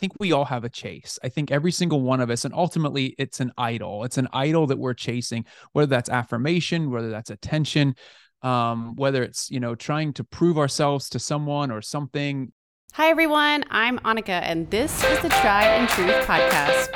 [0.00, 1.18] think we all have a chase.
[1.22, 4.04] I think every single one of us, and ultimately it's an idol.
[4.04, 7.94] It's an idol that we're chasing, whether that's affirmation, whether that's attention,
[8.42, 12.52] um, whether it's, you know, trying to prove ourselves to someone or something.
[12.94, 13.64] Hi, everyone.
[13.70, 16.88] I'm Annika, and this is the Tried and True Podcast.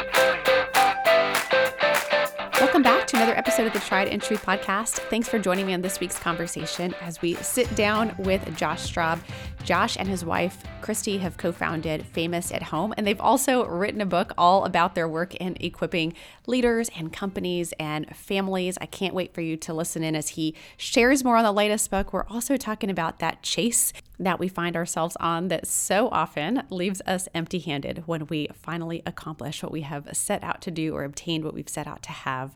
[2.58, 2.93] Welcome back
[3.24, 4.98] another episode of the Tried and True podcast.
[5.08, 9.18] Thanks for joining me on this week's conversation as we sit down with Josh Straub.
[9.64, 14.02] Josh and his wife, Christy, have co founded Famous at Home, and they've also written
[14.02, 16.12] a book all about their work in equipping
[16.46, 18.76] leaders and companies and families.
[18.78, 21.90] I can't wait for you to listen in as he shares more on the latest
[21.90, 22.12] book.
[22.12, 27.02] We're also talking about that chase that we find ourselves on that so often leaves
[27.06, 31.04] us empty handed when we finally accomplish what we have set out to do or
[31.04, 32.54] obtained what we've set out to have.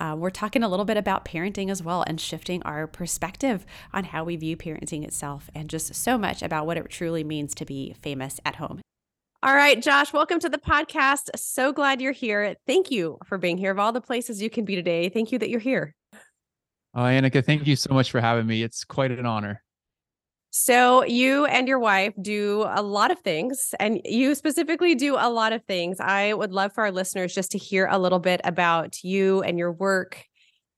[0.00, 4.04] Uh, we're talking a little bit about parenting as well and shifting our perspective on
[4.04, 7.66] how we view parenting itself and just so much about what it truly means to
[7.66, 8.80] be famous at home.
[9.42, 11.28] All right, Josh, welcome to the podcast.
[11.36, 12.56] So glad you're here.
[12.66, 13.70] Thank you for being here.
[13.70, 15.94] Of all the places you can be today, thank you that you're here.
[16.94, 18.62] Oh, Annika, thank you so much for having me.
[18.62, 19.62] It's quite an honor.
[20.52, 25.30] So, you and your wife do a lot of things, and you specifically do a
[25.30, 25.98] lot of things.
[26.00, 29.58] I would love for our listeners just to hear a little bit about you and
[29.58, 30.24] your work.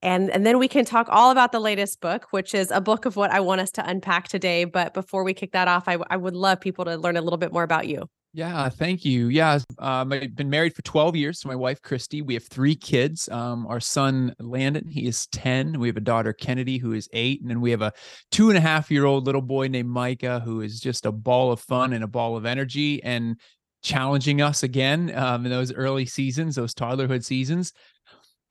[0.02, 3.06] And, and then we can talk all about the latest book, which is a book
[3.06, 4.64] of what I want us to unpack today.
[4.64, 7.38] But before we kick that off, I, I would love people to learn a little
[7.38, 8.08] bit more about you.
[8.34, 9.28] Yeah, thank you.
[9.28, 12.22] Yeah, um, I've been married for 12 years to my wife, Christy.
[12.22, 13.28] We have three kids.
[13.28, 15.78] Um, our son, Landon, he is 10.
[15.78, 17.42] We have a daughter, Kennedy, who is eight.
[17.42, 17.92] And then we have a
[18.30, 21.52] two and a half year old little boy named Micah, who is just a ball
[21.52, 23.36] of fun and a ball of energy and
[23.82, 27.74] challenging us again um, in those early seasons, those toddlerhood seasons.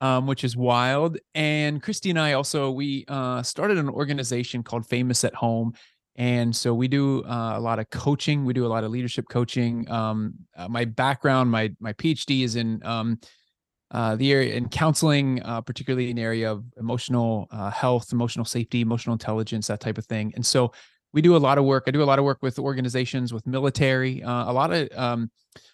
[0.00, 1.16] Um, which is wild.
[1.32, 5.74] And Christy and I also we uh, started an organization called Famous at Home,
[6.16, 8.44] and so we do uh, a lot of coaching.
[8.44, 9.90] We do a lot of leadership coaching.
[9.90, 13.18] Um, uh, my background, my my PhD is in um,
[13.92, 18.44] uh, the area in counseling, uh, particularly in the area of emotional uh, health, emotional
[18.44, 20.32] safety, emotional intelligence, that type of thing.
[20.34, 20.72] And so
[21.12, 21.84] we do a lot of work.
[21.86, 25.30] I do a lot of work with organizations, with military, uh, a lot of um,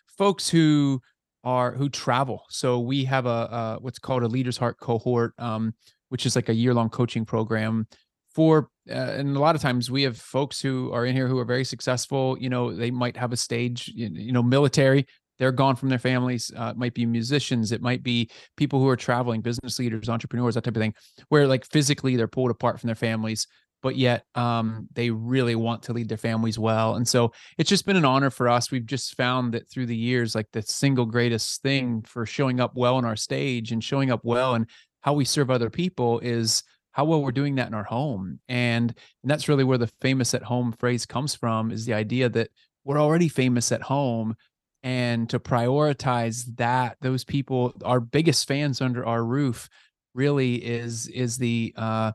[0.07, 1.01] folks who
[1.45, 2.45] are who travel.
[2.51, 5.75] So we have a, a what's called a Leaders Heart cohort, um,
[6.09, 7.87] which is like a year long coaching program
[8.35, 11.39] for uh, and a lot of times we have folks who are in here who
[11.39, 15.07] are very successful you know they might have a stage you know military
[15.39, 18.89] they're gone from their families uh, it might be musicians it might be people who
[18.89, 20.95] are traveling business leaders entrepreneurs that type of thing
[21.29, 23.47] where like physically they're pulled apart from their families
[23.83, 26.97] but yet um, they really want to lead their families well.
[26.97, 28.71] And so it's just been an honor for us.
[28.71, 32.73] We've just found that through the years like the single greatest thing for showing up
[32.75, 34.67] well on our stage and showing up well and
[35.03, 36.63] how we serve other people is
[36.99, 38.93] how well we're doing that in our home and,
[39.23, 42.51] and that's really where the famous at home phrase comes from is the idea that
[42.83, 44.35] we're already famous at home
[44.83, 49.69] and to prioritize that those people our biggest fans under our roof
[50.13, 52.11] really is is the uh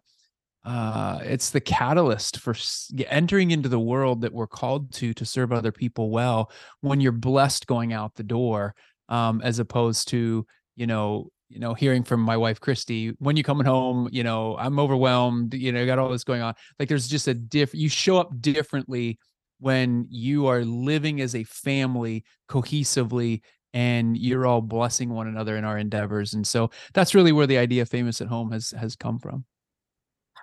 [0.65, 2.53] uh it's the catalyst for
[3.07, 6.51] entering into the world that we're called to to serve other people well
[6.81, 8.75] when you're blessed going out the door
[9.07, 10.45] um as opposed to
[10.75, 14.57] you know you know, hearing from my wife Christy, when you coming home, you know,
[14.57, 16.55] I'm overwhelmed, you know, got all this going on.
[16.79, 19.19] Like there's just a diff you show up differently
[19.59, 23.41] when you are living as a family cohesively
[23.71, 26.33] and you're all blessing one another in our endeavors.
[26.33, 29.45] And so that's really where the idea of famous at home has has come from.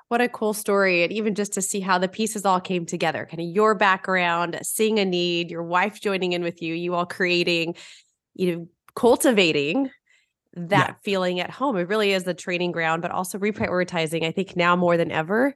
[0.09, 1.03] What a cool story.
[1.03, 4.59] And even just to see how the pieces all came together, kind of your background,
[4.63, 7.75] seeing a need, your wife joining in with you, you all creating,
[8.35, 9.91] you know, cultivating
[10.55, 10.95] that yeah.
[11.03, 11.77] feeling at home.
[11.77, 14.25] It really is the training ground, but also reprioritizing.
[14.25, 15.55] I think now more than ever,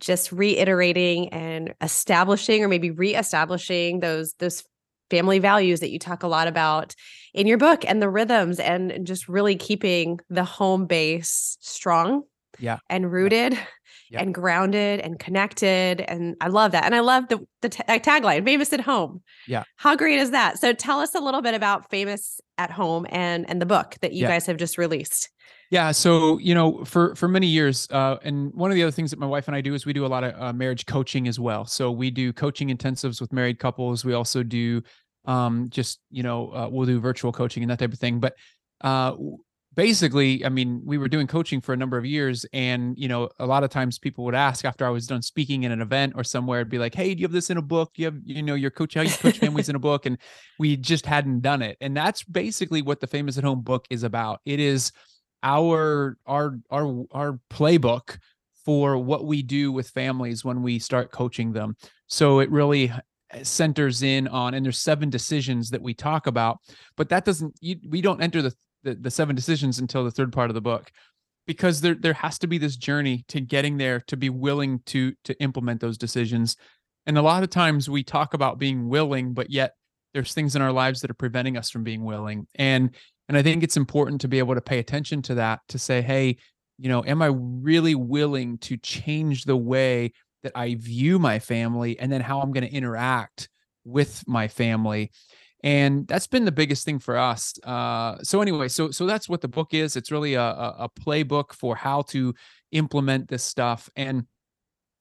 [0.00, 4.64] just reiterating and establishing or maybe reestablishing those those
[5.10, 6.94] family values that you talk a lot about
[7.34, 12.22] in your book and the rhythms and just really keeping the home base strong
[12.58, 13.64] yeah and rooted yeah.
[14.18, 18.44] And grounded and connected and i love that and i love the the t- tagline
[18.44, 19.22] famous at home.
[19.46, 19.64] Yeah.
[19.76, 20.58] How great is that?
[20.58, 24.12] So tell us a little bit about famous at home and and the book that
[24.12, 24.28] you yeah.
[24.28, 25.30] guys have just released.
[25.70, 29.10] Yeah so you know for for many years uh, and one of the other things
[29.10, 31.28] that my wife and i do is we do a lot of uh, marriage coaching
[31.28, 31.64] as well.
[31.64, 34.04] So we do coaching intensives with married couples.
[34.04, 34.82] We also do
[35.26, 38.20] um just you know uh, we'll do virtual coaching and that type of thing.
[38.20, 38.34] But
[38.80, 39.14] uh
[39.74, 42.44] basically, I mean, we were doing coaching for a number of years.
[42.52, 45.62] And, you know, a lot of times people would ask after I was done speaking
[45.62, 47.62] in an event or somewhere, it'd be like, Hey, do you have this in a
[47.62, 47.92] book?
[47.94, 50.06] Do you have, you know, your coach, how you coach families in a book?
[50.06, 50.18] And
[50.58, 51.76] we just hadn't done it.
[51.80, 54.40] And that's basically what the famous at home book is about.
[54.44, 54.92] It is
[55.42, 58.18] our, our, our, our playbook
[58.64, 61.76] for what we do with families when we start coaching them.
[62.08, 62.92] So it really
[63.30, 66.58] eh, centers in on and there's seven decisions that we talk about
[66.96, 68.52] but that doesn't you, we don't enter the,
[68.82, 70.90] the the seven decisions until the third part of the book
[71.46, 75.12] because there there has to be this journey to getting there to be willing to
[75.24, 76.56] to implement those decisions
[77.06, 79.74] and a lot of times we talk about being willing but yet
[80.12, 82.94] there's things in our lives that are preventing us from being willing and
[83.28, 86.02] and i think it's important to be able to pay attention to that to say
[86.02, 86.36] hey
[86.78, 90.12] you know am i really willing to change the way
[90.42, 93.48] that I view my family and then how I'm going to interact
[93.84, 95.10] with my family.
[95.62, 97.54] And that's been the biggest thing for us.
[97.64, 99.96] Uh, so anyway, so so that's what the book is.
[99.96, 102.34] It's really a, a playbook for how to
[102.72, 103.90] implement this stuff.
[103.94, 104.26] And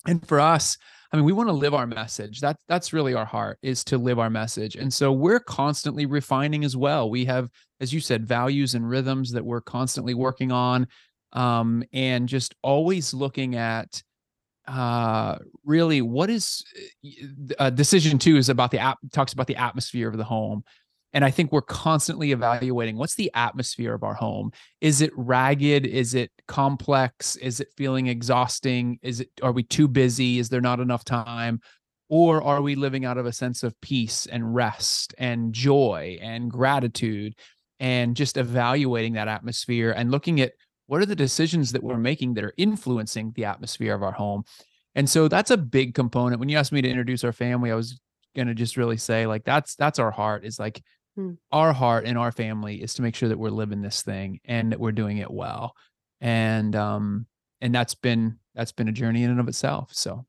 [0.06, 0.77] and for us,
[1.11, 2.41] I mean, we want to live our message.
[2.41, 4.75] That that's really our heart is to live our message.
[4.75, 7.09] And so we're constantly refining as well.
[7.09, 10.88] We have, as you said, values and rhythms that we're constantly working on,
[11.33, 14.03] um, and just always looking at
[14.69, 16.63] uh really what is
[17.57, 20.63] uh, decision two is about the app talks about the atmosphere of the home.
[21.12, 24.51] And i think we're constantly evaluating what's the atmosphere of our home?
[24.80, 25.88] Is it ragged?
[25.88, 27.36] Is it complex?
[27.38, 29.00] Is it feeling exhausting?
[29.01, 30.38] Is it are we too busy?
[30.38, 31.62] Is there not enough time?
[32.10, 36.51] Or are we living out of a sense of peace and rest and joy and
[36.51, 37.36] gratitude
[37.80, 40.54] and just evaluating that atmosphere and looking at
[40.89, 44.44] what are the decisions that we're making that are influencing the atmosphere of our home?
[44.95, 46.39] And so that's a big component.
[46.39, 48.00] When you asked me to introduce our family i was
[48.36, 50.81] going to just really say like that's that's our heart is like
[51.15, 51.33] hmm.
[51.51, 54.71] our heart and our family is to make sure that we're living this thing and
[54.71, 55.75] that we're doing it well.
[56.21, 57.27] And um
[57.62, 60.25] and that's been that's been a journey in and of itself so.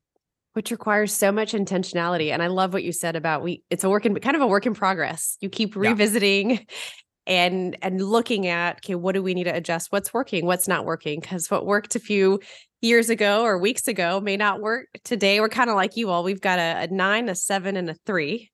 [0.53, 3.89] Which requires so much intentionality and i love what you said about we it's a
[3.89, 5.37] work in kind of a work in progress.
[5.41, 6.57] You keep revisiting yeah
[7.27, 9.91] and and looking at okay what do we need to adjust?
[9.91, 10.45] What's working?
[10.45, 11.19] What's not working?
[11.19, 12.39] Because what worked a few
[12.81, 15.39] years ago or weeks ago may not work today.
[15.39, 17.95] We're kind of like you all we've got a, a, nine a seven and a
[18.05, 18.51] three.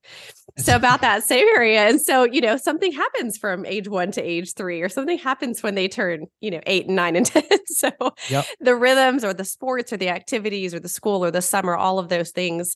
[0.58, 4.22] So about that same area and so you know something happens from age one to
[4.22, 7.44] age three or something happens when they turn you know eight and nine and ten.
[7.66, 7.90] So
[8.28, 8.44] yep.
[8.60, 11.98] the rhythms or the sports or the activities or the school or the summer all
[11.98, 12.74] of those things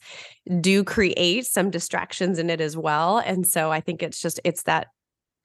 [0.60, 3.18] do create some distractions in it as well.
[3.18, 4.86] And so i think it's just it's that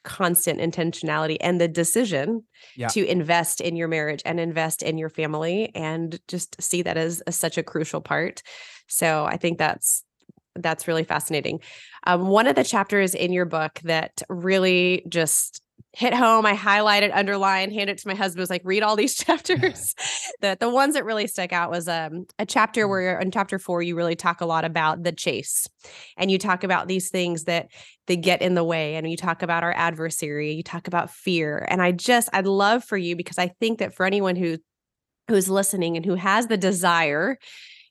[0.07, 2.43] constant intentionality and the decision
[2.77, 2.87] yeah.
[2.87, 7.19] to invest in your marriage and invest in your family and just see that as,
[7.21, 8.41] as such a crucial part.
[8.87, 10.03] So I think that's
[10.55, 11.59] that's really fascinating.
[12.07, 15.61] Um, one of the chapters in your book that really just
[15.93, 16.45] hit home.
[16.45, 18.41] I highlighted, underlined, handed it to my husband.
[18.41, 19.95] Was like, read all these chapters.
[20.41, 22.89] the the ones that really stuck out was um a chapter mm.
[22.89, 25.67] where in chapter four you really talk a lot about the chase,
[26.17, 27.67] and you talk about these things that
[28.07, 30.53] they get in the way, and you talk about our adversary.
[30.53, 33.93] You talk about fear, and I just I'd love for you because I think that
[33.93, 34.57] for anyone who
[35.27, 37.37] who's listening and who has the desire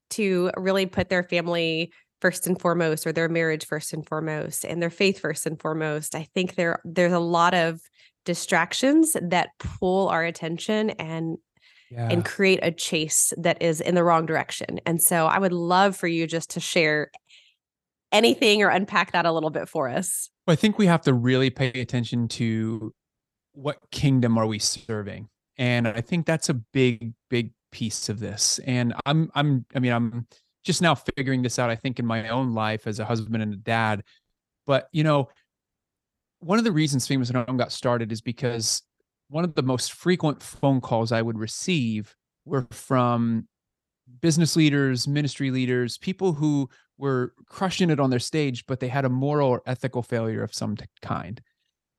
[0.08, 4.82] to really put their family first and foremost or their marriage first and foremost and
[4.82, 7.80] their faith first and foremost i think there there's a lot of
[8.24, 11.38] distractions that pull our attention and
[11.90, 12.08] yeah.
[12.10, 14.80] and create a chase that is in the wrong direction.
[14.84, 17.10] And so I would love for you just to share
[18.12, 20.28] anything or unpack that a little bit for us.
[20.46, 22.92] Well, I think we have to really pay attention to
[23.52, 25.28] what kingdom are we serving?
[25.56, 28.60] And I think that's a big big piece of this.
[28.66, 30.26] And I'm I'm I mean I'm
[30.66, 33.54] just now figuring this out I think in my own life as a husband and
[33.54, 34.02] a dad.
[34.66, 35.28] But, you know,
[36.40, 38.82] one of the reasons Famous at Home got started is because
[39.28, 43.48] one of the most frequent phone calls I would receive were from
[44.20, 46.68] business leaders, ministry leaders, people who
[46.98, 50.54] were crushing it on their stage, but they had a moral or ethical failure of
[50.54, 51.40] some kind.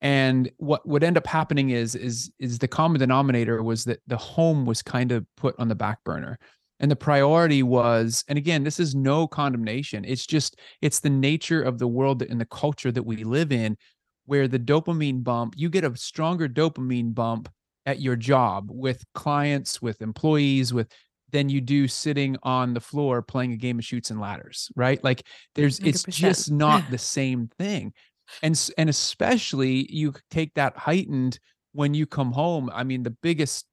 [0.02, 4.18] And what would end up happening is is is the common denominator was that the
[4.18, 6.38] home was kind of put on the back burner.
[6.80, 10.06] And the priority was, and again, this is no condemnation.
[10.06, 13.78] It's just, it's the nature of the world and the culture that we live in
[14.26, 17.50] where the dopamine bump, you get a stronger dopamine bump
[17.86, 20.92] at your job with clients, with employees, with
[21.32, 25.04] than you do sitting on the floor playing a game of Chutes and Ladders, right?
[25.04, 25.24] Like
[25.56, 25.88] there's 100%.
[25.88, 27.94] it's just not the same thing.
[28.42, 31.40] And and especially you take that heightened
[31.74, 32.70] when you come home.
[32.74, 33.66] I mean, the biggest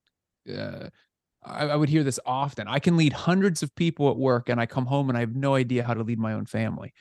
[0.53, 0.89] uh,
[1.45, 2.69] I, I would hear this often.
[2.69, 5.35] I can lead hundreds of people at work, and I come home and I have
[5.35, 6.93] no idea how to lead my own family.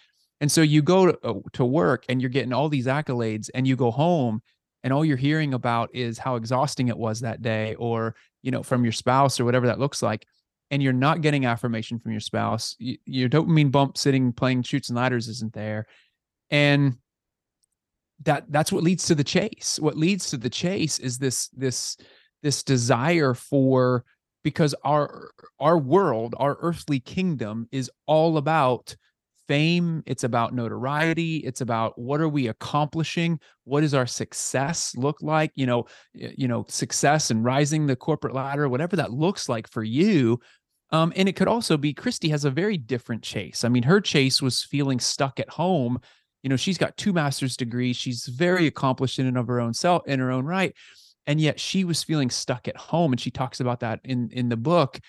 [0.42, 3.66] And so you go to, uh, to work and you're getting all these accolades and
[3.66, 4.42] you go home
[4.84, 8.62] and all you're hearing about is how exhausting it was that day or, you know,
[8.62, 10.26] from your spouse or whatever that looks like.
[10.70, 12.76] And you're not getting affirmation from your spouse.
[12.78, 15.86] You, your dopamine bump sitting playing Chutes and Ladders isn't there.
[16.50, 16.98] And
[18.24, 19.80] that that's what leads to the chase.
[19.80, 21.98] What leads to the chase is this this
[22.42, 24.04] this desire for
[24.44, 28.96] because our our world, our earthly kingdom is all about
[29.48, 33.40] fame, it's about notoriety, it's about what are we accomplishing?
[33.66, 35.52] What does our success look like?
[35.56, 39.84] You know, you know, success and rising the corporate ladder, whatever that looks like for
[39.84, 40.40] you.
[40.92, 43.64] Um, and it could also be Christy has a very different chase.
[43.64, 46.00] I mean, her chase was feeling stuck at home.
[46.44, 47.96] You know, she's got two master's degrees.
[47.96, 50.76] She's very accomplished in and of her own self, in her own right,
[51.28, 53.14] and yet she was feeling stuck at home.
[53.14, 55.00] And she talks about that in in the book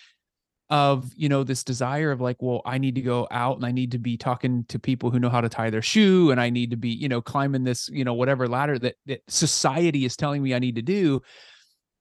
[0.70, 3.70] of you know this desire of like well i need to go out and i
[3.70, 6.48] need to be talking to people who know how to tie their shoe and i
[6.48, 10.16] need to be you know climbing this you know whatever ladder that that society is
[10.16, 11.20] telling me i need to do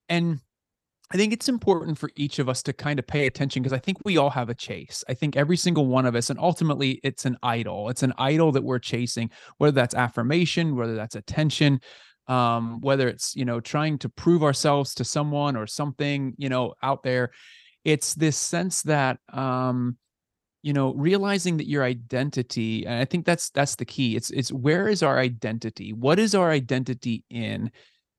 [0.08, 0.40] and
[1.12, 3.80] i think it's important for each of us to kind of pay attention because i
[3.80, 7.02] think we all have a chase i think every single one of us and ultimately
[7.04, 11.82] it's an idol it's an idol that we're chasing whether that's affirmation whether that's attention
[12.28, 16.74] um whether it's you know trying to prove ourselves to someone or something you know
[16.82, 17.32] out there
[17.84, 19.98] it's this sense that um
[20.62, 24.52] you know realizing that your identity and i think that's that's the key it's it's
[24.52, 25.94] where is our identity?
[25.94, 27.72] What is our identity in?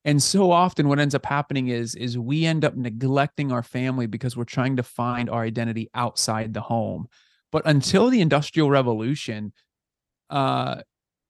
[0.05, 4.07] And so often what ends up happening is is we end up neglecting our family
[4.07, 7.07] because we're trying to find our identity outside the home.
[7.51, 9.53] But until the industrial revolution
[10.31, 10.83] uh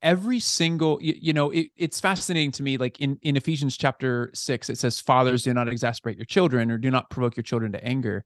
[0.04, 4.30] every single you, you know it, it's fascinating to me like in in ephesians chapter
[4.34, 7.72] 6 it says fathers do not exasperate your children or do not provoke your children
[7.72, 8.24] to anger.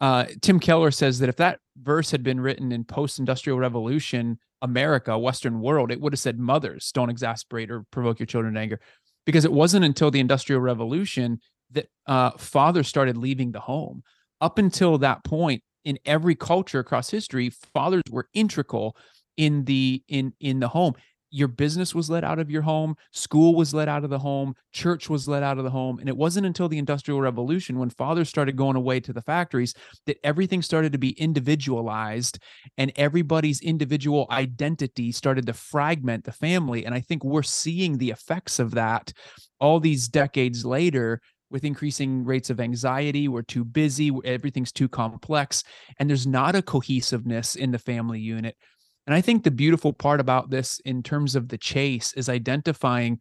[0.00, 5.18] Uh, tim keller says that if that verse had been written in post-industrial revolution america
[5.18, 8.80] western world it would have said mothers don't exasperate or provoke your children to anger.
[9.26, 11.40] Because it wasn't until the industrial revolution
[11.72, 14.04] that uh, fathers started leaving the home.
[14.40, 18.96] Up until that point in every culture across history fathers were integral
[19.36, 20.94] in the in in the home.
[21.30, 24.54] Your business was let out of your home school was let out of the home
[24.72, 27.90] church was let out of the home and it wasn't until the industrial revolution when
[27.90, 29.74] fathers started going away to the factories
[30.06, 32.38] that everything started to be individualized
[32.78, 38.10] and everybody's individual identity started to fragment the family and i think we're seeing the
[38.10, 39.12] effects of that
[39.60, 45.64] all these decades later with increasing rates of anxiety we're too busy everything's too complex
[45.98, 48.56] and there's not a cohesiveness in the family unit
[49.06, 53.20] and I think the beautiful part about this in terms of the chase is identifying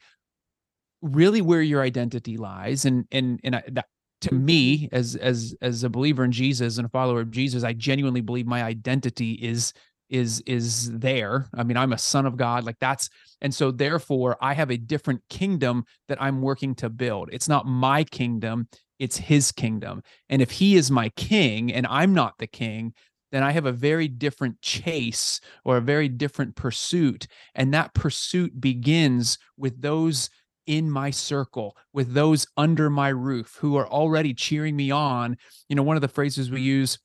[1.01, 3.85] really where your identity lies and and and I, that,
[4.21, 4.45] to mm-hmm.
[4.45, 8.21] me as as as a believer in Jesus and a follower of Jesus I genuinely
[8.21, 9.73] believe my identity is
[10.09, 11.47] is is there.
[11.55, 13.09] I mean i'm a son of god like that's
[13.41, 17.29] and so therefore i have a different kingdom that i'm working to build.
[17.31, 20.01] It's not my kingdom it's his kingdom.
[20.29, 22.93] And if he is my king and i'm not the king
[23.35, 27.27] then I have a very different chase or a very different pursuit.
[27.53, 30.29] And that pursuit begins with those
[30.67, 35.35] in my circle, with those under my roof who are already cheering me on.
[35.67, 36.97] You know, one of the phrases we use,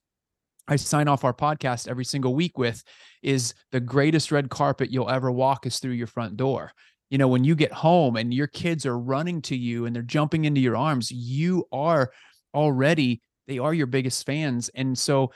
[0.68, 2.82] I sign off our podcast every single week with,
[3.24, 6.70] is the greatest red carpet you'll ever walk is through your front door.
[7.10, 10.02] You know, when you get home and your kids are running to you and they're
[10.04, 12.12] jumping into your arms, you are
[12.54, 14.70] already, they are your biggest fans.
[14.76, 15.32] And so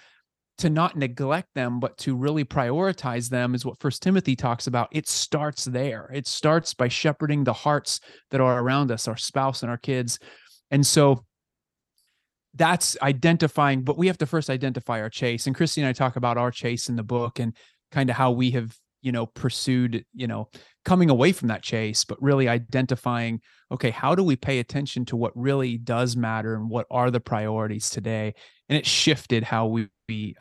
[0.58, 4.88] to not neglect them but to really prioritize them is what first timothy talks about.
[4.92, 6.11] It starts there.
[6.12, 10.18] It starts by shepherding the hearts that are around us our spouse and our kids.
[10.70, 11.25] And so
[12.54, 15.46] that's identifying but we have to first identify our chase.
[15.46, 17.56] And christy and i talk about our chase in the book and
[17.90, 20.49] kind of how we have you know pursued you know
[20.84, 25.16] coming away from that chase but really identifying okay how do we pay attention to
[25.16, 28.34] what really does matter and what are the priorities today
[28.68, 29.88] and it shifted how we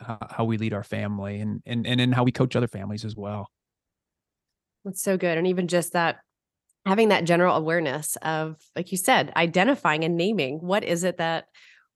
[0.06, 3.04] uh, how we lead our family and and and in how we coach other families
[3.04, 3.50] as well.
[4.84, 6.18] That's so good, and even just that
[6.86, 11.46] having that general awareness of, like you said, identifying and naming what is it that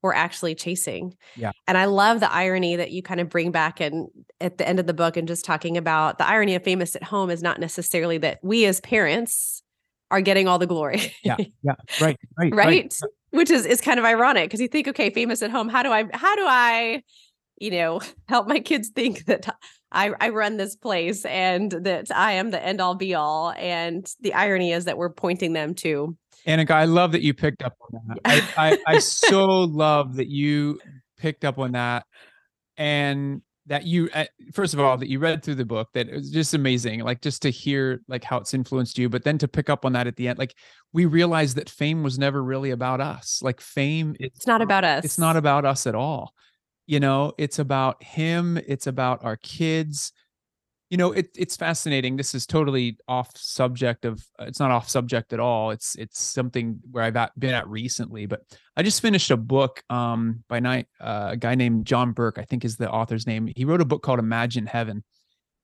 [0.01, 1.15] we're actually chasing.
[1.35, 1.51] Yeah.
[1.67, 4.07] And I love the irony that you kind of bring back and
[4.39, 7.03] at the end of the book and just talking about the irony of famous at
[7.03, 9.61] home is not necessarily that we as parents
[10.11, 11.13] are getting all the glory.
[11.23, 11.37] yeah.
[11.63, 11.75] Yeah.
[12.01, 12.17] Right.
[12.37, 12.53] Right.
[12.53, 12.67] right.
[12.67, 12.95] right.
[13.31, 15.91] Which is is kind of ironic because you think, okay, famous at home, how do
[15.91, 17.03] I how do I
[17.59, 19.53] you know, help my kids think that
[19.91, 23.51] I, I run this place and that I am the end all be all.
[23.51, 26.17] And the irony is that we're pointing them to.
[26.47, 28.19] Annika, I love that you picked up on that.
[28.25, 30.79] I, I, I so love that you
[31.17, 32.05] picked up on that
[32.77, 36.15] and that you uh, first of all that you read through the book that it
[36.15, 39.47] was just amazing like just to hear like how it's influenced you but then to
[39.47, 40.55] pick up on that at the end like
[40.91, 43.41] we realized that fame was never really about us.
[43.43, 46.33] Like fame it's, it's not about us it's not about us at all.
[46.87, 50.11] You know it's about him it's about our kids
[50.89, 54.89] you know it, it's fascinating this is totally off subject of uh, it's not off
[54.89, 58.41] subject at all it's it's something where i've been at recently but
[58.75, 62.43] i just finished a book um by night uh, a guy named john burke i
[62.43, 65.03] think is the author's name he wrote a book called imagine heaven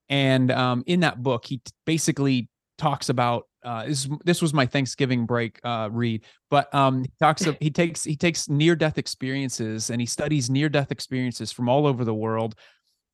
[0.10, 4.66] And um, in that book, he t- basically talks about uh, this, this was my
[4.66, 9.00] Thanksgiving break uh, read, but um, he talks of, he takes he takes near death
[9.00, 12.54] experiences and he studies near death experiences from all over the world,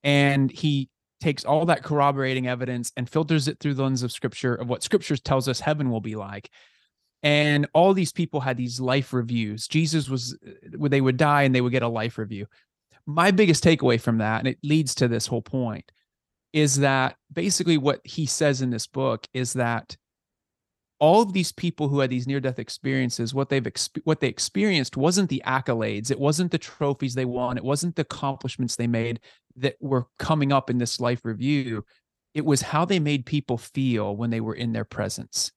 [0.04, 0.90] and he
[1.22, 4.84] takes all that corroborating evidence and filters it through the lens of scripture of what
[4.84, 6.50] scripture tells us heaven will be like.
[7.24, 9.68] And all these people had these life reviews.
[9.68, 12.48] Jesus was, uh, they would die and they would get a life review.
[13.06, 15.92] My biggest takeaway from that, and it leads to this whole point,
[16.52, 19.96] is that basically what he says in this book is that
[21.00, 23.66] all of these people who had these near death experiences what they've
[24.04, 28.04] what they experienced wasn't the accolades it wasn't the trophies they won it wasn't the
[28.04, 29.20] accomplishments they made
[29.56, 31.86] that were coming up in this life review
[32.34, 35.52] it was how they made people feel when they were in their presence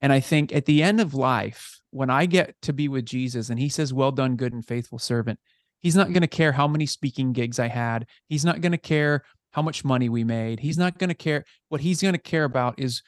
[0.00, 3.50] and i think at the end of life when i get to be with jesus
[3.50, 5.38] and he says well done good and faithful servant
[5.80, 8.78] he's not going to care how many speaking gigs i had he's not going to
[8.78, 12.18] care how much money we made he's not going to care what he's going to
[12.18, 13.02] care about is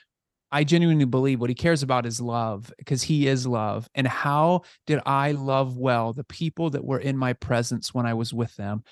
[0.51, 3.89] I genuinely believe what he cares about is love because he is love.
[3.95, 8.15] And how did I love well the people that were in my presence when I
[8.15, 8.83] was with them?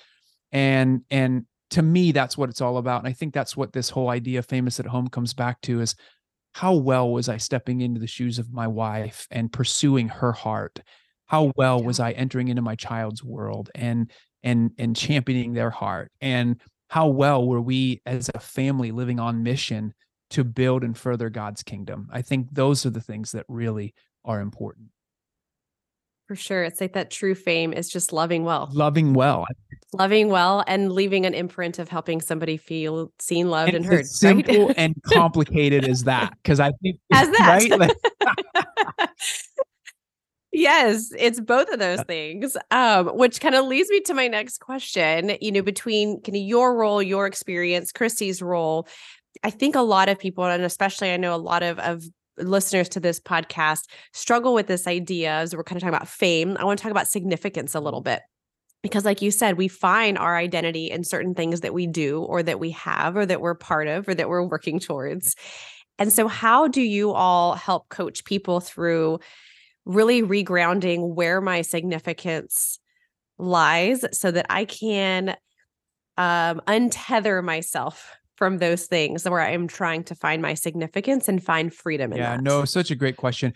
[0.51, 2.99] And and to me that's what it's all about.
[3.01, 5.81] And I think that's what this whole idea of famous at home comes back to
[5.81, 5.95] is
[6.53, 10.81] how well was I stepping into the shoes of my wife and pursuing her heart?
[11.27, 14.11] How well was I entering into my child's world and
[14.43, 16.11] and and championing their heart?
[16.21, 19.93] And how well were we as a family living on mission
[20.29, 22.09] to build and further God's kingdom.
[22.11, 23.93] I think those are the things that really
[24.25, 24.87] are important.
[26.27, 26.63] For sure.
[26.63, 28.69] It's like that true fame is just loving well.
[28.73, 29.45] Loving well.
[29.93, 34.05] Loving well and leaving an imprint of helping somebody feel seen, loved, and, and heard.
[34.05, 34.75] simple right?
[34.77, 36.33] and complicated as that.
[36.43, 37.95] Because I think as that.
[38.25, 39.09] Right?
[40.51, 42.57] yes, it's both of those things.
[42.71, 45.37] Um, which kind of leads me to my next question.
[45.39, 48.85] You know, between kind of your role, your experience, Christy's role,
[49.43, 52.03] I think a lot of people, and especially I know a lot of, of
[52.37, 56.57] listeners to this podcast, struggle with this idea as we're kind of talking about fame.
[56.59, 58.21] I want to talk about significance a little bit.
[58.83, 62.43] Because, like you said, we find our identity in certain things that we do, or
[62.43, 65.35] that we have, or that we're part of, or that we're working towards.
[65.97, 69.19] And so, how do you all help coach people through
[69.85, 72.79] really regrounding where my significance
[73.39, 75.35] lies so that I can
[76.17, 81.73] um, untether myself from those things where I'm trying to find my significance and find
[81.73, 82.43] freedom in yeah, that?
[82.43, 83.53] no, such a great question.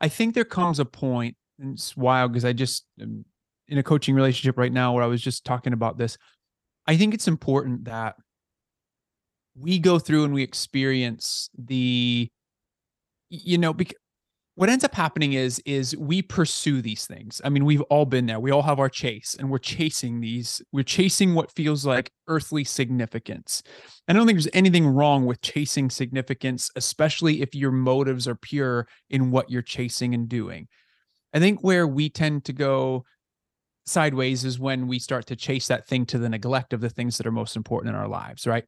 [0.00, 3.24] I think there comes a point, and it's wild because I just am
[3.68, 6.18] in a coaching relationship right now where I was just talking about this.
[6.86, 8.16] I think it's important that
[9.56, 12.28] we go through and we experience the,
[13.30, 13.96] you know, because
[14.56, 17.40] what ends up happening is is we pursue these things.
[17.44, 18.38] I mean we've all been there.
[18.38, 22.62] We all have our chase and we're chasing these we're chasing what feels like earthly
[22.62, 23.62] significance.
[24.06, 28.86] I don't think there's anything wrong with chasing significance especially if your motives are pure
[29.10, 30.68] in what you're chasing and doing.
[31.32, 33.04] I think where we tend to go
[33.86, 37.18] sideways is when we start to chase that thing to the neglect of the things
[37.18, 38.64] that are most important in our lives right?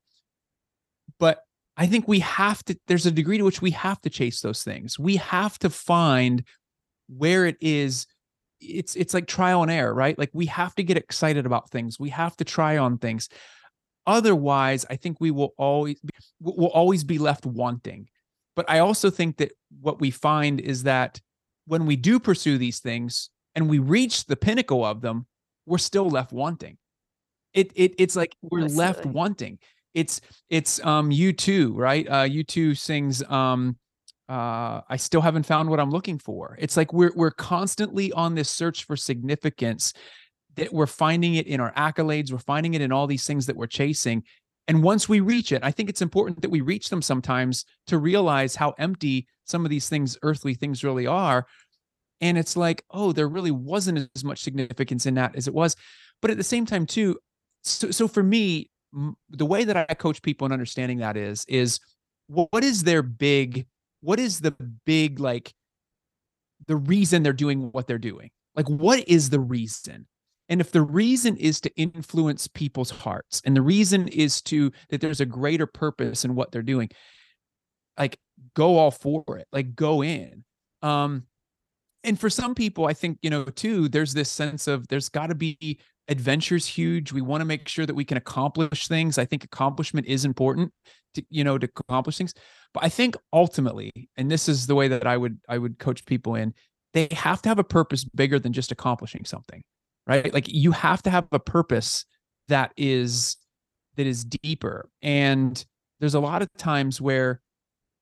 [1.20, 1.46] But
[1.77, 4.62] I think we have to, there's a degree to which we have to chase those
[4.62, 4.99] things.
[4.99, 6.45] We have to find
[7.09, 8.07] where it is.
[8.61, 10.19] It's it's like trial and error, right?
[10.19, 12.01] Like we have to get excited about things.
[12.01, 13.29] We have to try on things.
[14.07, 18.09] Otherwise, I think we will always be, will always be left wanting.
[18.55, 21.21] But I also think that what we find is that
[21.67, 25.27] when we do pursue these things and we reach the pinnacle of them,
[25.67, 26.79] we're still left wanting.
[27.53, 28.87] It it it's like we're Absolutely.
[28.87, 29.59] left wanting
[29.97, 32.07] it's it's um U2, right?
[32.07, 33.77] Uh U2 sings um
[34.29, 36.57] uh I still haven't found what I'm looking for.
[36.61, 39.95] It's like we're we're constantly on this search for significance
[40.57, 43.57] that we're finding it in our accolades, we're finding it in all these things that
[43.57, 44.23] we're chasing.
[44.69, 47.99] And once we reach it, I think it's important that we reach them sometimes to
[47.99, 51.47] realize how empty some of these things, earthly things, really are.
[52.21, 55.77] And it's like, oh, there really wasn't as much significance in that as it was.
[56.21, 57.19] But at the same time, too,
[57.63, 58.71] so, so for me,
[59.31, 61.81] the way that I coach people in understanding that is is
[62.29, 63.67] what is their big
[64.01, 64.55] what is the
[64.85, 65.53] big like
[66.67, 68.31] the reason they're doing what they're doing?
[68.55, 70.07] Like what is the reason?
[70.49, 75.01] And if the reason is to influence people's hearts and the reason is to that
[75.01, 76.91] there's a greater purpose in what they're doing
[77.99, 78.19] like
[78.55, 80.45] go all for it like go in.
[80.83, 81.25] Um
[82.07, 85.27] and for some people i think you know too there's this sense of there's got
[85.27, 87.12] to be adventure's huge.
[87.12, 89.19] We want to make sure that we can accomplish things.
[89.19, 90.73] I think accomplishment is important
[91.14, 92.35] to you know to accomplish things.
[92.75, 96.05] But i think ultimately and this is the way that i would i would coach
[96.05, 96.53] people in
[96.92, 99.62] they have to have a purpose bigger than just accomplishing something
[100.07, 100.33] right?
[100.33, 102.05] Like you have to have a purpose
[102.49, 103.37] that is
[103.97, 104.88] that is deeper.
[105.03, 105.62] And
[106.01, 107.40] there's a lot of times where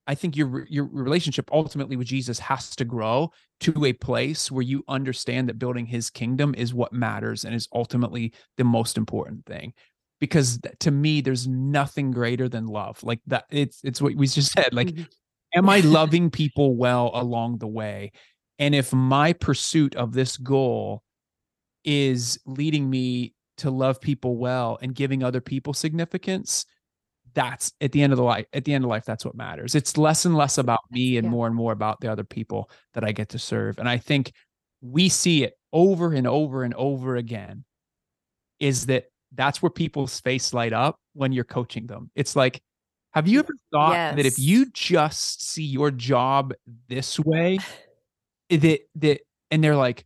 [0.07, 4.63] I think your your relationship ultimately with Jesus has to grow to a place where
[4.63, 9.47] you understand that building his kingdom is what matters and is ultimately the most important
[9.47, 9.73] thing.
[10.21, 13.03] Because to me there's nothing greater than love.
[13.03, 15.05] Like that it's it's what we just said like mm-hmm.
[15.55, 18.13] am I loving people well along the way?
[18.59, 21.03] And if my pursuit of this goal
[21.85, 26.67] is leading me to love people well and giving other people significance,
[27.35, 29.75] that's at the end of the life at the end of life that's what matters
[29.75, 31.31] it's less and less about me and yeah.
[31.31, 34.33] more and more about the other people that i get to serve and i think
[34.81, 37.65] we see it over and over and over again
[38.61, 42.61] is that that's where people's face light up when you're coaching them it's like
[43.13, 44.17] have you ever thought yes.
[44.17, 46.53] that if you just see your job
[46.89, 47.59] this way
[48.51, 49.21] eh, that that
[49.51, 50.05] and they're like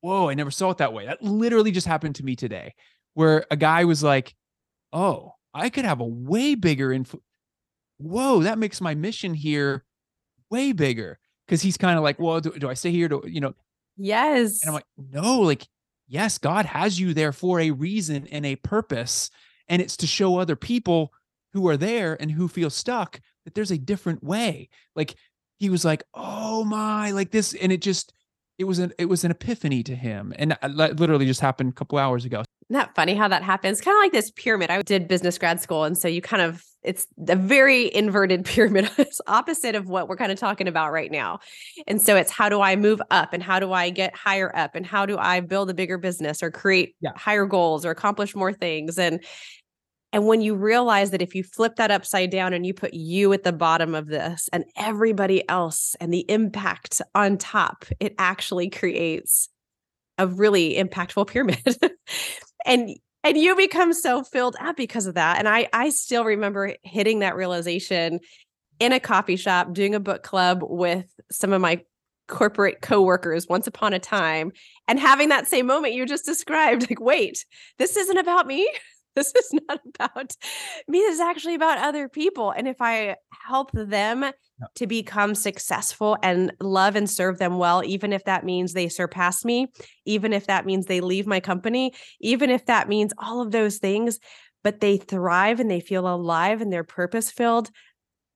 [0.00, 2.74] whoa i never saw it that way that literally just happened to me today
[3.14, 4.34] where a guy was like
[4.92, 7.24] oh I could have a way bigger influence.
[7.98, 9.84] Whoa, that makes my mission here
[10.50, 11.18] way bigger.
[11.48, 13.54] Cause he's kind of like, well, do, do I stay here to, you know?
[13.96, 14.62] Yes.
[14.62, 15.66] And I'm like, no, like,
[16.08, 19.30] yes, God has you there for a reason and a purpose.
[19.68, 21.12] And it's to show other people
[21.52, 24.68] who are there and who feel stuck that there's a different way.
[24.94, 25.14] Like
[25.58, 27.52] he was like, oh my, like this.
[27.54, 28.12] And it just,
[28.60, 30.34] it was an, it was an epiphany to him.
[30.36, 32.40] And literally just happened a couple hours ago.
[32.68, 33.80] Isn't that funny how that happens?
[33.80, 34.68] Kind of like this pyramid.
[34.68, 35.84] I did business grad school.
[35.84, 38.90] And so you kind of, it's a very inverted pyramid.
[38.98, 41.40] it's opposite of what we're kind of talking about right now.
[41.86, 44.74] And so it's how do I move up and how do I get higher up
[44.74, 47.12] and how do I build a bigger business or create yeah.
[47.16, 48.98] higher goals or accomplish more things?
[48.98, 49.24] And
[50.12, 53.32] and when you realize that if you flip that upside down and you put you
[53.32, 58.70] at the bottom of this and everybody else and the impact on top, it actually
[58.70, 59.48] creates
[60.18, 61.76] a really impactful pyramid.
[62.66, 62.90] and
[63.22, 67.18] and you become so filled up because of that and i i still remember hitting
[67.20, 68.18] that realization
[68.78, 71.82] in a coffee shop doing a book club with some of my
[72.28, 74.52] corporate coworkers once upon a time
[74.88, 77.44] and having that same moment you just described like wait
[77.78, 78.70] this isn't about me
[79.16, 80.32] this is not about
[80.88, 80.98] me.
[81.00, 82.50] This is actually about other people.
[82.50, 84.32] And if I help them yeah.
[84.76, 89.44] to become successful and love and serve them well, even if that means they surpass
[89.44, 89.68] me,
[90.06, 93.78] even if that means they leave my company, even if that means all of those
[93.78, 94.18] things,
[94.62, 97.70] but they thrive and they feel alive and they're purpose filled,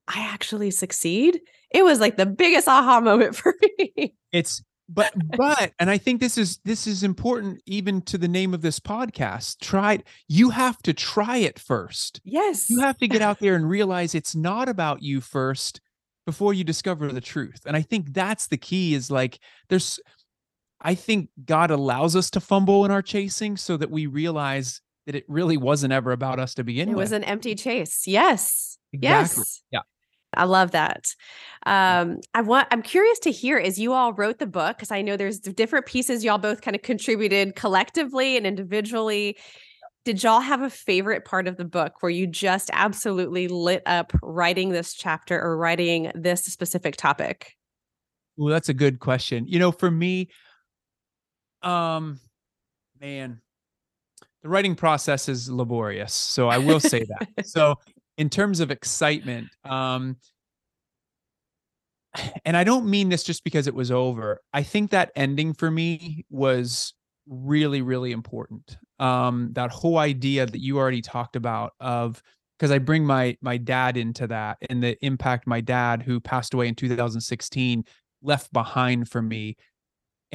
[0.07, 1.39] I actually succeed.
[1.71, 4.13] It was like the biggest aha moment for me.
[4.31, 8.53] It's but but and i think this is this is important even to the name
[8.53, 12.21] of this podcast try you have to try it first.
[12.23, 12.69] Yes.
[12.69, 15.81] You have to get out there and realize it's not about you first
[16.25, 19.99] before you discover the truth and i think that's the key is like there's
[20.81, 25.15] i think god allows us to fumble in our chasing so that we realize that
[25.15, 26.97] it really wasn't ever about us to begin it with.
[26.97, 28.07] it was an empty chase.
[28.07, 28.79] Yes.
[28.91, 29.41] Exactly.
[29.41, 29.63] yes.
[29.71, 29.81] Yeah
[30.37, 31.13] I love that.
[31.65, 35.01] Um, I want I'm curious to hear as you all wrote the book because I
[35.01, 39.37] know there's different pieces y'all both kind of contributed collectively and individually.
[40.05, 44.13] Did y'all have a favorite part of the book where you just absolutely lit up
[44.21, 47.55] writing this chapter or writing this specific topic?
[48.37, 49.47] Well, that's a good question.
[49.47, 50.29] You know, for me,
[51.63, 52.19] um,
[53.01, 53.41] man,
[54.43, 56.13] the writing process is laborious.
[56.13, 57.45] So I will say that.
[57.47, 57.79] so
[58.17, 60.17] in terms of excitement, um,
[62.45, 64.41] and I don't mean this just because it was over.
[64.53, 66.93] I think that ending for me was
[67.27, 68.77] really, really important.
[68.99, 72.21] Um, that whole idea that you already talked about of
[72.57, 76.53] because I bring my my dad into that and the impact my dad, who passed
[76.53, 77.83] away in 2016,
[78.21, 79.57] left behind for me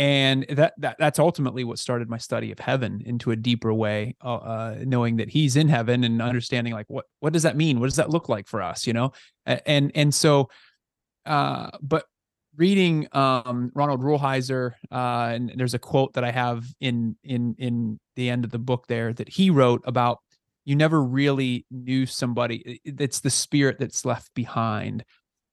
[0.01, 4.17] and that, that that's ultimately what started my study of heaven into a deeper way
[4.25, 7.81] uh, uh, knowing that he's in heaven and understanding like what what does that mean?
[7.81, 9.13] What does that look like for us you know?
[9.45, 10.49] And and so
[11.27, 12.07] uh but
[12.57, 18.01] reading um ronald rolheiser uh and there's a quote that i have in in in
[18.17, 20.19] the end of the book there that he wrote about
[20.65, 25.05] you never really knew somebody it's the spirit that's left behind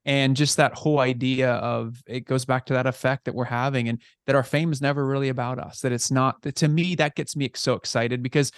[0.07, 3.89] and just that whole idea of it goes back to that effect that we're having
[3.89, 6.95] and that our fame is never really about us that it's not that to me
[6.95, 8.51] that gets me so excited because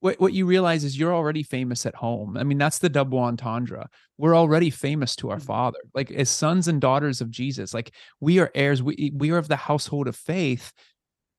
[0.00, 2.36] what, what you realize is you're already famous at home.
[2.36, 3.88] I mean that's the double entendre.
[4.18, 5.46] We're already famous to our mm-hmm.
[5.46, 5.78] father.
[5.94, 9.48] Like as sons and daughters of jesus like we are heirs we, we are of
[9.48, 10.72] the household of faith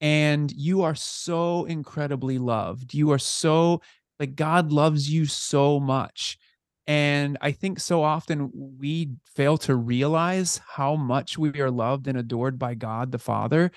[0.01, 2.93] and you are so incredibly loved.
[2.93, 3.81] You are so
[4.19, 6.37] like god loves you so much
[6.87, 12.17] and I think so often we fail to realize how much we are loved and
[12.17, 13.71] adored by God the Father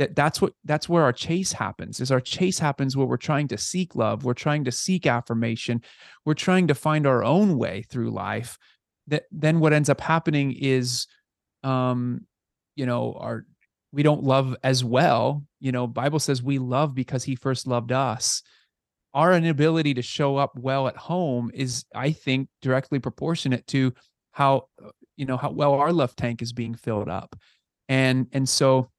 [0.00, 3.46] that that's what that's where our chase happens is our chase happens where we're trying
[3.46, 5.82] to seek love we're trying to seek affirmation
[6.24, 8.56] we're trying to find our own way through life
[9.08, 11.06] that then what ends up happening is
[11.64, 12.26] um
[12.76, 13.44] you know our
[13.92, 17.92] we don't love as well you know bible says we love because he first loved
[17.92, 18.42] us
[19.14, 23.92] our inability to show up well at home is i think directly proportionate to
[24.32, 27.36] how uh, you know how well our love tank is being filled up.
[27.88, 28.90] And and so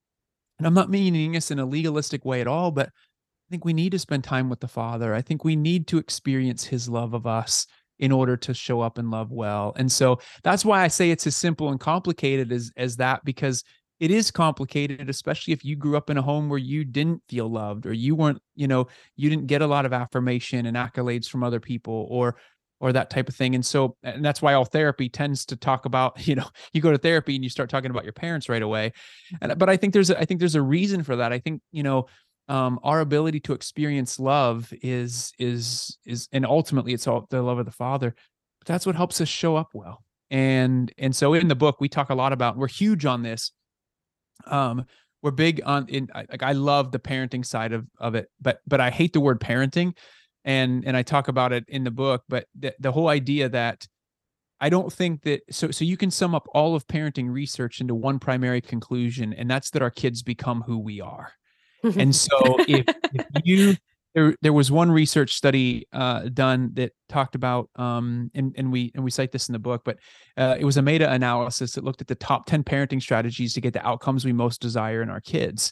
[0.60, 3.74] and i'm not meaning this in a legalistic way at all but i think we
[3.74, 5.14] need to spend time with the father.
[5.14, 7.66] I think we need to experience his love of us
[8.00, 9.74] in order to show up and love well.
[9.78, 13.64] And so that's why i say it's as simple and complicated as as that because
[14.02, 17.48] it is complicated especially if you grew up in a home where you didn't feel
[17.48, 21.30] loved or you weren't you know you didn't get a lot of affirmation and accolades
[21.30, 22.36] from other people or
[22.82, 23.54] or that type of thing.
[23.54, 26.92] And so and that's why all therapy tends to talk about you know you go
[26.92, 28.92] to therapy and you start talking about your parents right away.
[29.40, 31.32] And but i think there's a, i think there's a reason for that.
[31.32, 32.08] I think you know
[32.50, 37.60] um, our ability to experience love is is is and ultimately it's all the love
[37.60, 38.14] of the father.
[38.60, 40.04] But that's what helps us show up well.
[40.32, 43.52] And and so in the book we talk a lot about we're huge on this
[44.48, 44.86] um
[45.22, 48.80] we're big on in like i love the parenting side of of it but but
[48.82, 49.96] i hate the word parenting
[50.46, 53.88] and and i talk about it in the book but the, the whole idea that
[54.60, 57.94] i don't think that so so you can sum up all of parenting research into
[57.94, 61.34] one primary conclusion and that's that our kids become who we are.
[61.84, 63.76] And so if, if you
[64.14, 68.92] there there was one research study uh, done that talked about um, and and we
[68.96, 69.98] and we cite this in the book, but
[70.38, 73.62] uh, it was a meta analysis that looked at the top ten parenting strategies to
[73.62, 75.72] get the outcomes we most desire in our kids.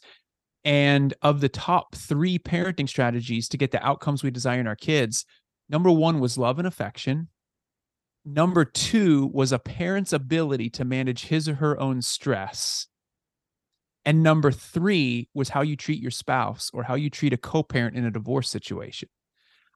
[0.66, 4.76] And of the top three parenting strategies to get the outcomes we desire in our
[4.76, 5.26] kids,
[5.70, 7.30] number one was love and affection.
[8.26, 12.88] Number two was a parent's ability to manage his or her own stress.
[14.10, 17.62] And number three was how you treat your spouse or how you treat a co
[17.62, 19.08] parent in a divorce situation.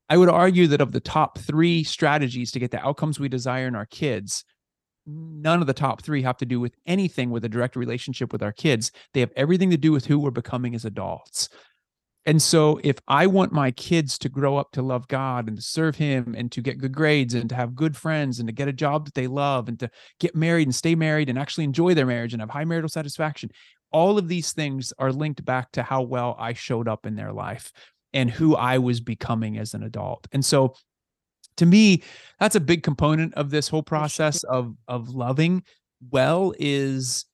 [0.10, 3.68] I would argue that of the top three strategies to get the outcomes we desire
[3.68, 4.44] in our kids,
[5.06, 8.42] none of the top three have to do with anything with a direct relationship with
[8.42, 8.92] our kids.
[9.14, 11.50] They have everything to do with who we're becoming as adults.
[12.26, 15.62] And so, if I want my kids to grow up to love God and to
[15.62, 18.70] serve Him and to get good grades and to have good friends and to get
[18.70, 21.94] a job that they love and to get married and stay married and actually enjoy
[21.94, 23.52] their marriage and have high marital satisfaction,
[23.94, 27.32] all of these things are linked back to how well I showed up in their
[27.32, 27.72] life
[28.12, 30.28] and who I was becoming as an adult.
[30.34, 30.76] And so
[31.58, 32.04] to me,
[32.40, 35.64] that's a big component of this whole process of of loving
[36.12, 37.26] well is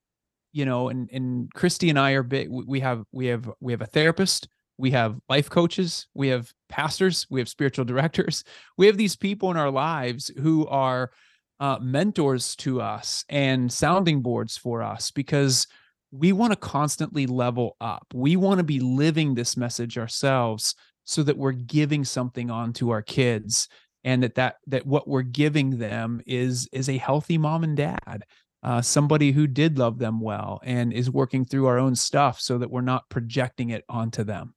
[0.51, 3.81] you know and and Christy and I are big we have we have we have
[3.81, 8.43] a therapist we have life coaches we have pastors we have spiritual directors
[8.77, 11.11] we have these people in our lives who are
[11.59, 15.67] uh, mentors to us and sounding boards for us because
[16.11, 18.05] we want to constantly level up.
[18.13, 22.91] We want to be living this message ourselves so that we're giving something on to
[22.91, 23.67] our kids
[24.03, 28.23] and that that that what we're giving them is is a healthy mom and dad
[28.61, 32.57] uh, somebody who did love them well and is working through our own stuff so
[32.57, 34.53] that we're not projecting it onto them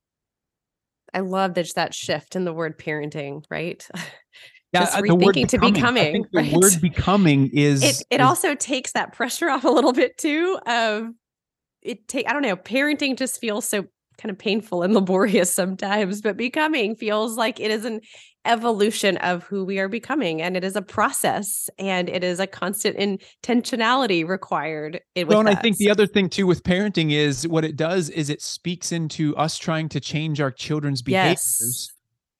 [1.14, 3.86] i love that that shift in the word parenting right
[4.72, 6.26] yeah, just rethinking to becoming.
[6.32, 6.52] the right?
[6.52, 10.58] word becoming is it, it is, also takes that pressure off a little bit too
[10.66, 11.08] of
[11.82, 13.84] it take I don't know, parenting just feels so
[14.18, 18.00] kind of painful and laborious sometimes, but becoming feels like it is an
[18.44, 22.46] evolution of who we are becoming and it is a process and it is a
[22.46, 25.56] constant intentionality required well and us.
[25.56, 28.90] i think the other thing too with parenting is what it does is it speaks
[28.90, 31.92] into us trying to change our children's behaviors yes.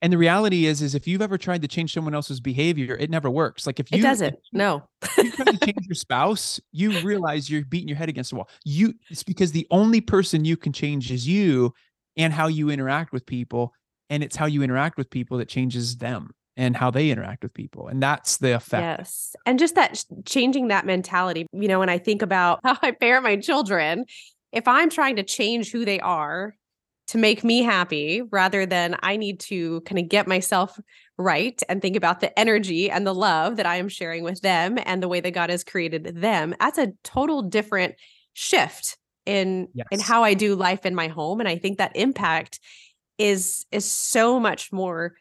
[0.03, 3.09] And the reality is, is if you've ever tried to change someone else's behavior, it
[3.09, 3.65] never works.
[3.65, 4.83] Like if you it doesn't, no.
[5.17, 8.49] you try to change your spouse, you realize you're beating your head against the wall.
[8.65, 11.73] You it's because the only person you can change is you
[12.17, 13.73] and how you interact with people.
[14.09, 17.53] And it's how you interact with people that changes them and how they interact with
[17.53, 17.87] people.
[17.87, 18.99] And that's the effect.
[18.99, 19.35] Yes.
[19.45, 23.23] And just that changing that mentality, you know, when I think about how I parent
[23.23, 24.03] my children,
[24.51, 26.55] if I'm trying to change who they are
[27.07, 30.79] to make me happy rather than I need to kind of get myself
[31.17, 34.79] right and think about the energy and the love that I am sharing with them
[34.85, 36.55] and the way that God has created them.
[36.59, 37.95] That's a total different
[38.33, 39.87] shift in yes.
[39.91, 42.59] in how I do life in my home and I think that impact
[43.17, 45.15] is is so much more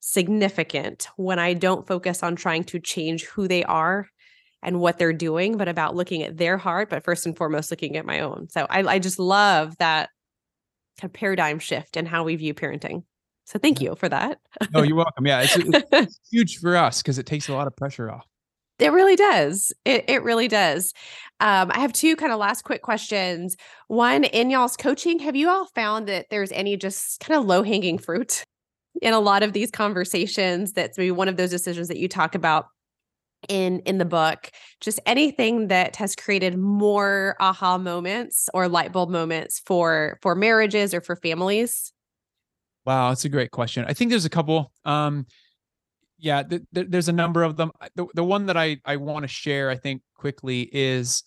[0.00, 4.08] significant when I don't focus on trying to change who they are
[4.62, 7.96] and what they're doing, but about looking at their heart, but first and foremost, looking
[7.96, 8.48] at my own.
[8.50, 10.10] So I, I just love that
[11.00, 13.04] kind of paradigm shift in how we view parenting.
[13.44, 14.38] So thank you for that.
[14.74, 15.26] oh, you're welcome.
[15.26, 15.56] Yeah, it's,
[15.92, 18.26] it's huge for us because it takes a lot of pressure off.
[18.78, 19.72] It really does.
[19.84, 20.92] It, it really does.
[21.40, 23.56] Um, I have two kind of last quick questions.
[23.88, 27.62] One, in y'all's coaching, have you all found that there's any just kind of low
[27.62, 28.42] hanging fruit
[29.00, 30.72] in a lot of these conversations?
[30.72, 32.66] That's maybe one of those decisions that you talk about
[33.48, 34.50] in in the book
[34.80, 40.94] just anything that has created more aha moments or light bulb moments for for marriages
[40.94, 41.92] or for families?
[42.84, 43.84] Wow that's a great question.
[43.86, 45.26] I think there's a couple um
[46.18, 47.72] yeah th- th- there's a number of them.
[47.94, 51.22] The, the one that i i want to share i think quickly is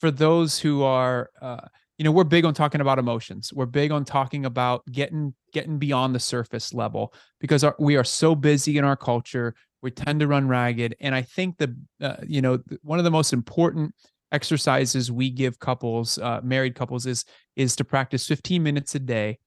[0.00, 1.60] for those who are uh
[1.98, 3.52] you know we're big on talking about emotions.
[3.52, 8.04] We're big on talking about getting getting beyond the surface level because our, we are
[8.04, 12.16] so busy in our culture we tend to run ragged and i think the uh,
[12.26, 13.94] you know one of the most important
[14.32, 19.38] exercises we give couples uh, married couples is is to practice 15 minutes a day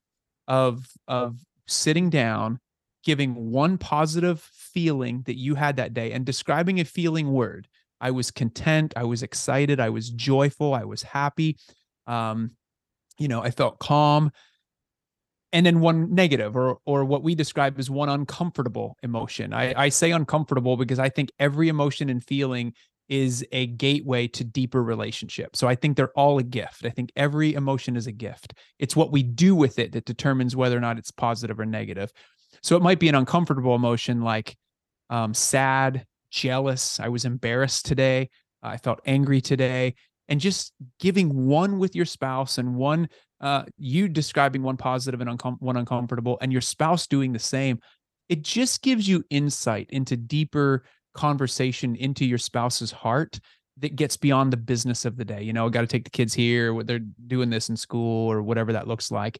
[0.47, 2.59] of of sitting down
[3.03, 7.67] giving one positive feeling that you had that day and describing a feeling word.
[7.99, 11.57] I was content i was excited i was joyful i was happy
[12.05, 12.51] um
[13.17, 14.31] you know i felt calm
[15.53, 19.53] and then one negative or or what we describe as one uncomfortable emotion.
[19.53, 22.73] I, I say uncomfortable because I think every emotion and feeling
[23.09, 25.55] is a gateway to deeper relationship.
[25.55, 26.85] So I think they're all a gift.
[26.85, 28.53] I think every emotion is a gift.
[28.79, 32.11] It's what we do with it that determines whether or not it's positive or negative.
[32.61, 34.57] So it might be an uncomfortable emotion like
[35.09, 36.99] um, sad, jealous.
[36.99, 38.29] I was embarrassed today.
[38.61, 39.95] I felt angry today.
[40.27, 43.07] And just giving one with your spouse and one
[43.41, 47.79] uh, you describing one positive and uncom- one uncomfortable, and your spouse doing the same,
[48.29, 53.39] it just gives you insight into deeper conversation into your spouse's heart
[53.79, 55.41] that gets beyond the business of the day.
[55.41, 58.31] You know, I got to take the kids here, what they're doing this in school
[58.31, 59.39] or whatever that looks like.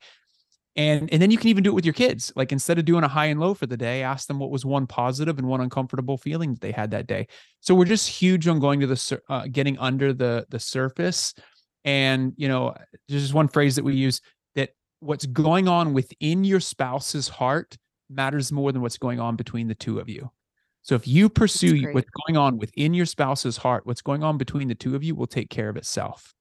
[0.76, 2.32] And and then you can even do it with your kids.
[2.36, 4.64] Like instead of doing a high and low for the day, ask them what was
[4.64, 7.28] one positive and one uncomfortable feeling that they had that day.
[7.62, 11.34] So we're just huge on going to the uh, getting under the the surface
[11.88, 12.76] and, you know,
[13.08, 14.20] there's just one phrase that we use
[14.56, 17.78] that what's going on within your spouse's heart
[18.10, 20.30] matters more than what's going on between the two of you.
[20.82, 24.68] So if you pursue what's going on within your spouse's heart, what's going on between
[24.68, 26.34] the two of you will take care of itself.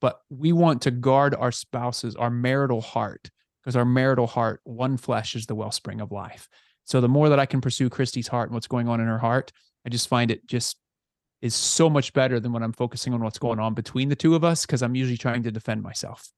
[0.00, 3.30] But we want to guard our spouses, our marital heart,
[3.62, 6.48] because our marital heart, one flesh is the wellspring of life.
[6.84, 9.18] So the more that I can pursue Christy's heart and what's going on in her
[9.18, 9.52] heart,
[9.86, 10.78] I just find it just
[11.44, 14.34] is so much better than when I'm focusing on what's going on between the two
[14.34, 16.30] of us because I'm usually trying to defend myself.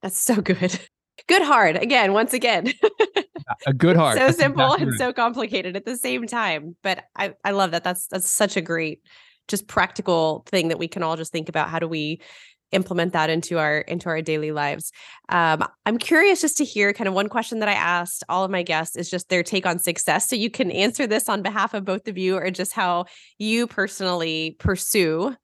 [0.00, 0.80] That's so good.
[1.28, 1.76] Good heart.
[1.76, 2.72] Again, once again.
[3.66, 4.16] a good heart.
[4.16, 4.98] so simple exactly and right.
[4.98, 6.74] so complicated at the same time.
[6.82, 7.84] But I, I love that.
[7.84, 9.02] That's that's such a great,
[9.46, 11.68] just practical thing that we can all just think about.
[11.68, 12.22] How do we
[12.72, 14.92] implement that into our into our daily lives.
[15.28, 18.50] Um, I'm curious just to hear kind of one question that I asked all of
[18.50, 20.28] my guests is just their take on success.
[20.28, 23.06] So you can answer this on behalf of both of you, or just how
[23.38, 25.36] you personally pursue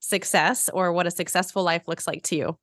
[0.00, 2.58] success, or what a successful life looks like to you.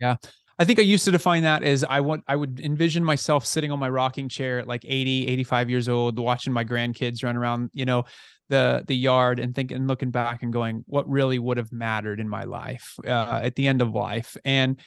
[0.00, 0.16] Yeah.
[0.60, 3.70] I think I used to define that as I want I would envision myself sitting
[3.70, 7.70] on my rocking chair at like 80, 85 years old, watching my grandkids run around,
[7.72, 8.04] you know,
[8.48, 12.28] the the yard and thinking looking back and going what really would have mattered in
[12.28, 14.36] my life uh, at the end of life?
[14.44, 14.80] And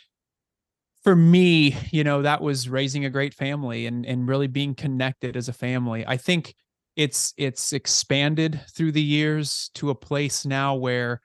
[1.03, 5.35] for me you know that was raising a great family and and really being connected
[5.35, 6.05] as a family.
[6.05, 6.55] I think
[6.95, 11.21] it's it's expanded through the years to a place now where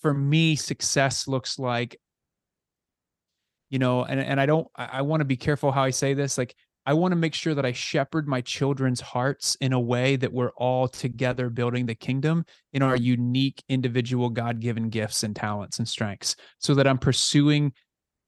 [0.00, 1.98] for me success looks like
[3.70, 6.14] you know and and i don't i, I want to be careful how i say
[6.14, 6.54] this like
[6.86, 10.32] I want to make sure that I shepherd my children's hearts in a way that
[10.32, 15.78] we're all together building the kingdom in our unique individual God given gifts and talents
[15.78, 17.72] and strengths so that I'm pursuing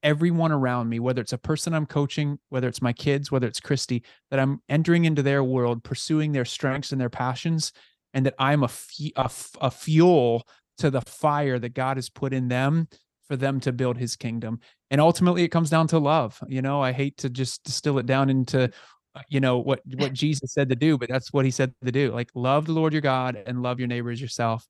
[0.03, 3.61] everyone around me, whether it's a person I'm coaching, whether it's my kids, whether it's
[3.61, 7.73] Christy, that I'm entering into their world, pursuing their strengths and their passions,
[8.13, 8.71] and that I'm a,
[9.17, 10.47] a, a fuel
[10.79, 12.89] to the fire that God has put in them
[13.29, 14.61] for them to build his kingdom.
[14.93, 16.39] And ultimately it comes down to love.
[16.47, 18.71] You know, I hate to just distill it down into
[19.15, 21.91] uh, you know what what Jesus said to do, but that's what he said to
[21.91, 22.13] do.
[22.13, 24.67] Like love the Lord your God and love your neighbor as yourself.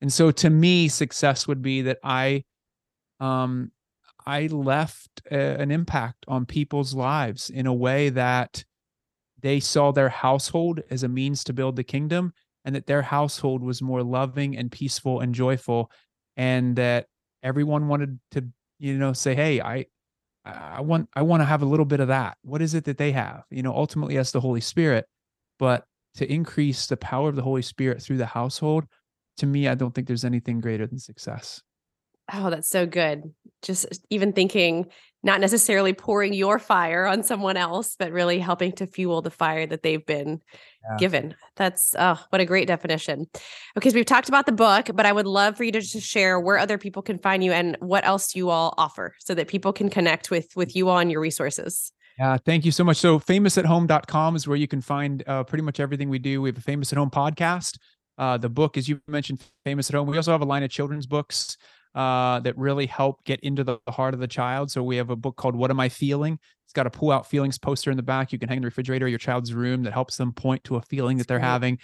[0.00, 2.44] And so to me success would be that I
[3.20, 3.70] um
[4.26, 8.64] I left a, an impact on people's lives in a way that
[9.40, 12.32] they saw their household as a means to build the kingdom
[12.64, 15.90] and that their household was more loving and peaceful and joyful
[16.36, 17.06] and that
[17.42, 18.44] everyone wanted to
[18.80, 19.84] you know say hey i
[20.44, 22.36] i want i want to have a little bit of that.
[22.42, 23.44] What is it that they have?
[23.50, 25.06] You know ultimately as the holy spirit
[25.58, 28.84] but to increase the power of the holy spirit through the household
[29.36, 31.62] to me i don't think there's anything greater than success.
[32.32, 33.34] Oh that's so good.
[33.62, 34.86] Just even thinking
[35.22, 39.66] not necessarily pouring your fire on someone else, but really helping to fuel the fire
[39.66, 40.40] that they've been
[40.82, 40.96] yeah.
[40.98, 41.34] given.
[41.56, 43.26] That's oh, what a great definition.
[43.76, 46.06] Okay, so we've talked about the book, but I would love for you to just
[46.06, 49.48] share where other people can find you and what else you all offer so that
[49.48, 51.92] people can connect with with you all and your resources.
[52.18, 52.98] Yeah, thank you so much.
[52.98, 56.42] So famousathome.com is where you can find uh, pretty much everything we do.
[56.42, 57.78] We have a famous at home podcast.
[58.18, 60.06] Uh, the book, as you mentioned, famous at home.
[60.06, 61.56] We also have a line of children's books
[61.94, 64.70] uh, that really help get into the heart of the child.
[64.70, 66.38] So we have a book called What Am I Feeling?
[66.64, 68.32] It's got a pull out feelings poster in the back.
[68.32, 70.82] You can hang in the refrigerator your child's room that helps them point to a
[70.82, 71.78] feeling that they're having.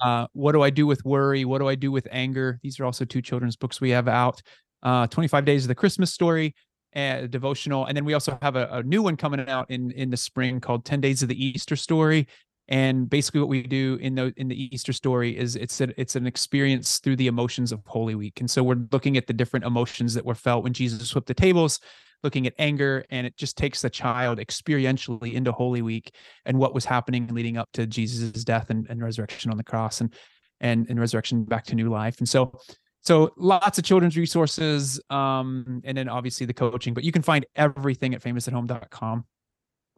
[0.00, 1.44] Uh, what do I do with worry?
[1.44, 2.58] What do I do with anger?
[2.62, 4.40] These are also two children's books we have out.
[4.82, 6.54] Uh, 25 Days of the Christmas Story,
[6.94, 10.08] a devotional, and then we also have a, a new one coming out in in
[10.08, 12.26] the spring called 10 Days of the Easter Story.
[12.70, 16.14] And basically, what we do in the in the Easter story is it's a, it's
[16.14, 19.66] an experience through the emotions of Holy Week, and so we're looking at the different
[19.66, 21.80] emotions that were felt when Jesus flipped the tables,
[22.22, 26.14] looking at anger, and it just takes the child experientially into Holy Week
[26.46, 30.00] and what was happening leading up to Jesus' death and, and resurrection on the cross,
[30.00, 30.14] and
[30.60, 32.18] and and resurrection back to new life.
[32.20, 32.56] And so
[33.02, 37.46] so lots of children's resources um, and then obviously the coaching but you can find
[37.56, 39.24] everything at famousathome.com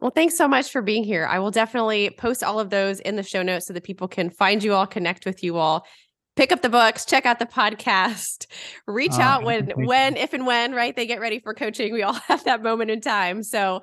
[0.03, 1.25] well, thanks so much for being here.
[1.25, 4.29] I will definitely post all of those in the show notes so that people can
[4.29, 5.87] find you all, connect with you all,
[6.35, 8.47] pick up the books, check out the podcast,
[8.85, 11.93] reach uh, out when, when, if and when, right, they get ready for coaching.
[11.93, 13.43] We all have that moment in time.
[13.43, 13.81] So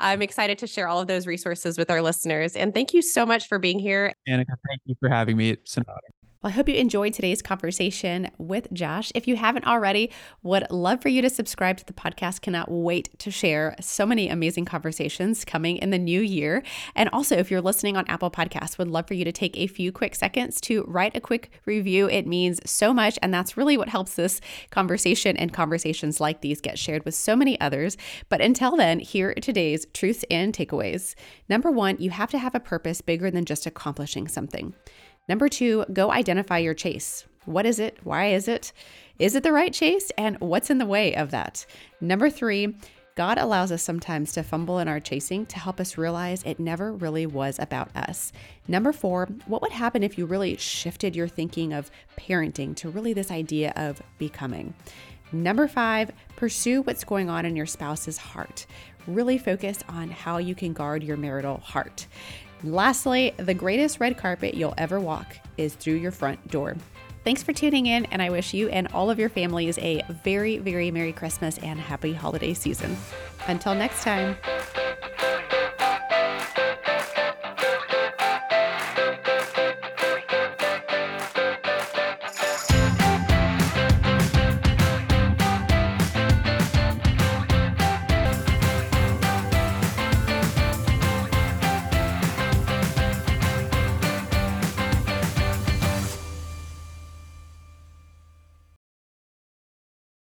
[0.00, 2.56] I'm excited to share all of those resources with our listeners.
[2.56, 4.12] And thank you so much for being here.
[4.28, 5.50] Annika, thank you for having me.
[5.50, 6.00] It's an honor.
[6.42, 9.12] Well, I hope you enjoyed today's conversation with Josh.
[9.14, 10.10] If you haven't already,
[10.42, 12.40] would love for you to subscribe to the podcast.
[12.40, 16.62] Cannot wait to share so many amazing conversations coming in the new year.
[16.94, 19.66] And also, if you're listening on Apple Podcasts, would love for you to take a
[19.66, 22.08] few quick seconds to write a quick review.
[22.08, 26.62] It means so much, and that's really what helps this conversation and conversations like these
[26.62, 27.98] get shared with so many others.
[28.30, 31.14] But until then, here are today's truths and takeaways.
[31.50, 34.72] Number one, you have to have a purpose bigger than just accomplishing something.
[35.30, 37.24] Number two, go identify your chase.
[37.44, 37.98] What is it?
[38.02, 38.72] Why is it?
[39.20, 40.10] Is it the right chase?
[40.18, 41.66] And what's in the way of that?
[42.00, 42.74] Number three,
[43.14, 46.92] God allows us sometimes to fumble in our chasing to help us realize it never
[46.92, 48.32] really was about us.
[48.66, 53.12] Number four, what would happen if you really shifted your thinking of parenting to really
[53.12, 54.74] this idea of becoming?
[55.30, 58.66] Number five, pursue what's going on in your spouse's heart.
[59.06, 62.08] Really focus on how you can guard your marital heart.
[62.62, 66.76] Lastly, the greatest red carpet you'll ever walk is through your front door.
[67.24, 70.58] Thanks for tuning in, and I wish you and all of your families a very,
[70.58, 72.96] very Merry Christmas and Happy Holiday season.
[73.46, 74.36] Until next time.